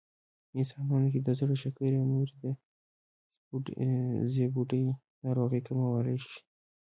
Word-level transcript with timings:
انسانانو 0.59 1.07
کې 1.13 1.19
د 1.23 1.29
زړه، 1.39 1.55
شکرې 1.63 1.97
او 1.99 2.05
نورې 2.11 2.35
د 2.43 2.47
زړبوډۍ 4.33 4.81
ناروغۍ 5.23 5.61
کمولی 5.67 6.17
شي 6.25 6.39